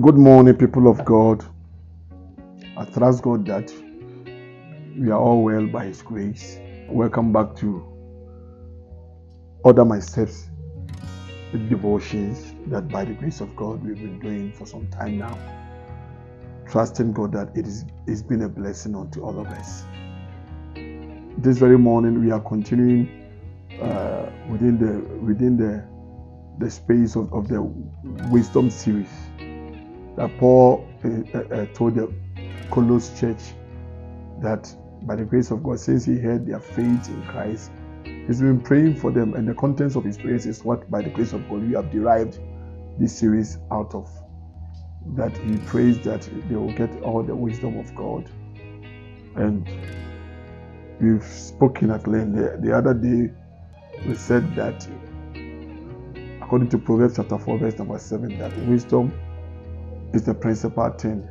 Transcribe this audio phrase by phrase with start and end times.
[0.00, 1.44] Good morning, people of God.
[2.76, 3.70] I trust God that
[4.96, 6.58] we are all well by His grace.
[6.88, 7.84] Welcome back to
[9.62, 10.48] Order My Steps
[11.68, 15.36] devotions that by the grace of God we've been doing for some time now.
[16.70, 19.82] Trusting God that it is it's been a blessing unto all of us.
[21.36, 23.28] This very morning we are continuing
[23.82, 25.84] uh, within the within the
[26.64, 27.60] the space of, of the
[28.30, 29.29] wisdom series
[30.20, 32.12] that Paul uh, uh, told the
[32.70, 33.54] Colossian church
[34.42, 34.74] that
[35.06, 37.70] by the grace of God, since he had their faith in Christ,
[38.04, 41.08] he's been praying for them, and the contents of his prayers is what, by the
[41.08, 42.38] grace of God, we have derived
[42.98, 44.10] this series out of.
[45.16, 48.30] That he prays that they will get all the wisdom of God,
[49.36, 49.66] and
[51.00, 52.36] we've spoken at length.
[52.36, 53.32] The, the other day,
[54.06, 54.86] we said that
[56.42, 59.10] according to Proverbs chapter 4, verse number 7, that wisdom
[60.12, 61.26] is the principal thing.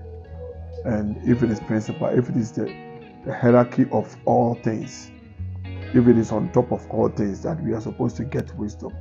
[0.86, 2.66] And if it is principal, if it is the,
[3.26, 5.12] the hierarchy of all things,
[5.94, 8.96] if it is on top of all things, that we are supposed to get wisdom.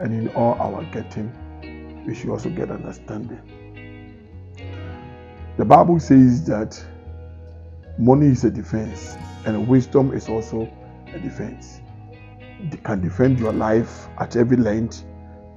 [0.00, 3.40] And in all our getting, we should also get understanding.
[5.56, 6.80] The Bible says that
[7.98, 10.70] money is a defense, and wisdom is also
[11.12, 11.80] a defense.
[12.60, 15.04] It can defend your life at every length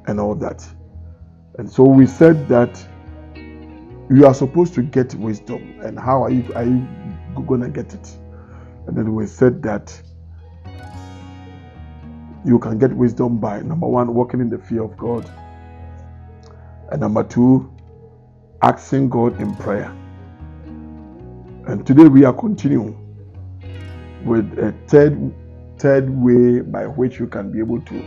[0.07, 0.65] and all that.
[1.57, 2.83] And so we said that
[4.11, 6.85] you are supposed to get wisdom and how are you are you
[7.35, 8.17] to get it?
[8.87, 10.01] And then we said that
[12.43, 15.29] you can get wisdom by number one walking in the fear of god
[16.91, 17.71] and number two
[18.61, 19.95] asking god in prayer.
[21.67, 22.97] And today we are continuing
[24.25, 25.33] with a third
[25.77, 28.03] third way by which you can be able to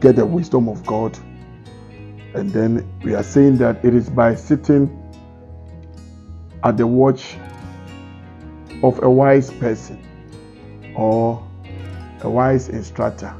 [0.00, 1.18] get the wisdom of god
[2.36, 5.02] and then we are saying that it is by sitting
[6.64, 7.36] at the watch
[8.82, 10.02] of a wise person
[10.94, 11.42] or
[12.20, 13.34] a wise instructor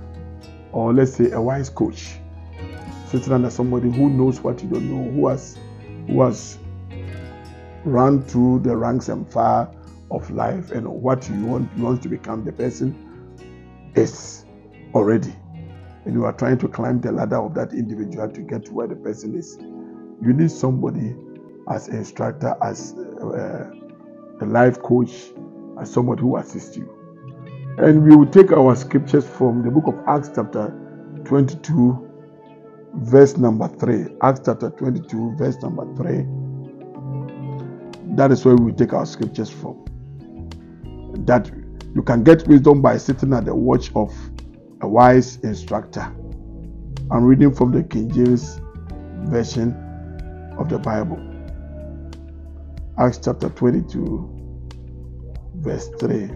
[0.73, 2.15] or let's say a wise coach
[3.09, 5.59] sitting under somebody who knows what you don't know who has
[6.07, 6.59] who has
[7.85, 9.69] run through the ranks and fire
[10.11, 12.95] of life and what you want you want to become the person
[13.95, 14.45] is
[14.95, 15.35] already
[16.07, 18.87] and you are trying to climb the ladder of that individual to get to where
[18.87, 19.59] the person is,
[20.23, 21.17] you need somebody
[21.69, 23.69] as instructor, as uh,
[24.41, 25.33] a life coach,
[25.81, 26.89] as someone who assists you.
[27.79, 30.73] And we will take our scriptures from the book of Acts, chapter
[31.25, 32.09] 22,
[32.95, 34.17] verse number 3.
[34.23, 36.25] Acts chapter 22, verse number 3.
[38.15, 39.85] That is where we take our scriptures from.
[41.27, 41.51] That
[41.97, 44.15] you can get wisdom by sitting at the watch of
[44.87, 46.03] a wise instructor.
[47.11, 48.61] I'm reading from the King James
[49.25, 49.73] Version
[50.57, 51.19] of the Bible.
[52.97, 54.31] Acts chapter 22,
[55.57, 56.27] verse 3.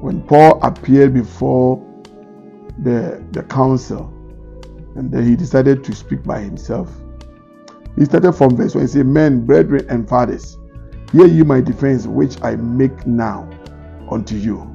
[0.00, 1.76] When Paul appeared before
[2.78, 4.08] the, the council,
[4.96, 6.90] and then he decided to speak by himself.
[7.96, 8.82] He started from verse 1.
[8.82, 10.56] He said, Men, brethren, and fathers,
[11.12, 13.50] hear ye my defense, which I make now
[14.10, 14.73] unto you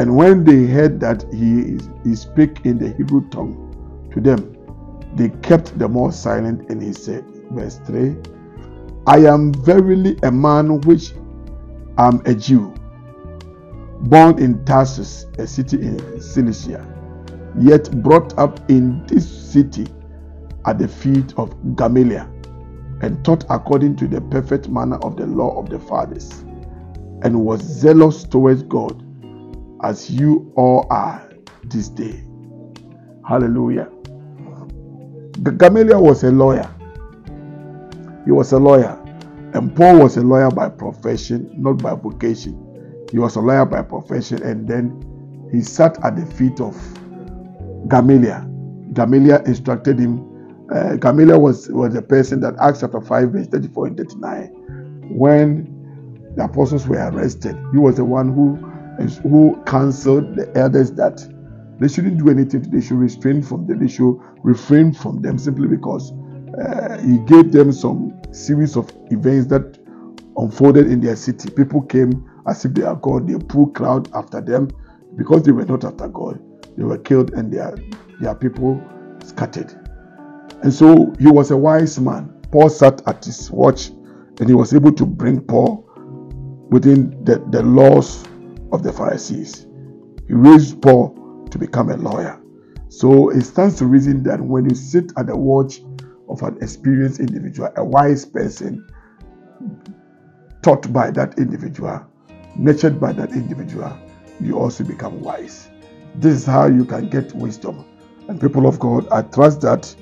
[0.00, 1.78] and when they heard that he,
[2.08, 4.56] he spake in the Hebrew tongue to them,
[5.14, 6.70] they kept the more silent.
[6.70, 8.16] And he said, verse 3
[9.06, 11.12] I am verily a man which
[11.98, 12.72] am a Jew,
[14.04, 16.82] born in Tarsus, a city in Cilicia,
[17.58, 19.86] yet brought up in this city
[20.64, 22.26] at the feet of Gamaliel,
[23.02, 26.30] and taught according to the perfect manner of the law of the fathers,
[27.22, 29.04] and was zealous towards God
[29.82, 31.30] as you all are
[31.64, 32.24] this day.
[33.26, 33.88] Hallelujah.
[35.42, 36.68] Gamaliel was a lawyer.
[38.24, 38.96] He was a lawyer.
[39.54, 43.06] And Paul was a lawyer by profession, not by vocation.
[43.10, 44.42] He was a lawyer by profession.
[44.42, 46.76] And then he sat at the feet of
[47.88, 48.46] Gamaliel.
[48.92, 50.26] Gamaliel instructed him.
[50.72, 54.46] Uh, Gamaliel was, was the person that Acts chapter 5, verse 34 and 39,
[55.10, 58.69] when the apostles were arrested, he was the one who
[59.08, 61.26] who counseled the elders that
[61.78, 62.62] they shouldn't do anything.
[62.62, 63.78] They should restrain from them.
[63.78, 66.12] They should refrain from them simply because
[66.58, 69.78] uh, he gave them some series of events that
[70.36, 71.50] unfolded in their city.
[71.50, 73.26] People came as if they are God.
[73.26, 74.68] They pulled crowd after them
[75.16, 76.40] because they were not after God.
[76.76, 77.74] They were killed and their
[78.20, 78.80] their people
[79.24, 79.72] scattered.
[80.62, 82.28] And so he was a wise man.
[82.50, 85.86] Paul sat at his watch and he was able to bring Paul
[86.70, 88.24] within the, the laws
[88.72, 89.66] of the Pharisees.
[90.26, 92.40] He raised Paul to become a lawyer.
[92.88, 95.80] So it stands to reason that when you sit at the watch
[96.28, 98.86] of an experienced individual, a wise person,
[100.62, 102.04] taught by that individual,
[102.56, 103.96] nurtured by that individual,
[104.40, 105.70] you also become wise.
[106.16, 107.84] This is how you can get wisdom.
[108.28, 109.94] And people of God, I trust that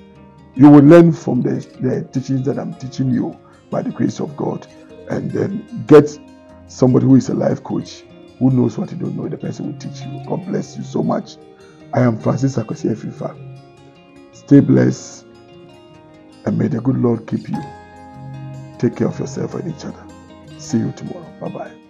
[0.55, 3.38] you will learn from the, the teachings that I'm teaching you
[3.71, 4.67] by the grace of God
[5.11, 6.19] and then get
[6.67, 8.03] somebody who is a life coach
[8.38, 9.29] who knows what you don't know.
[9.29, 10.23] The person will teach you.
[10.26, 11.37] God bless you so much.
[11.94, 13.37] I am Francis Akosi Afrifa.
[14.32, 15.26] Stay blessed
[16.46, 17.61] and may the good Lord keep you.
[18.79, 20.05] Take care of yourself and each other.
[20.58, 21.26] See you tomorrow.
[21.40, 21.88] Bye bye.